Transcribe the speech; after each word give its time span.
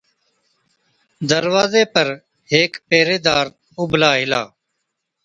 دَروازي 1.29 1.83
پر 1.93 2.07
هيڪ 2.51 2.71
پهريدار 2.89 3.45
اُڀلا 3.81 4.11
هِلا، 4.21 4.43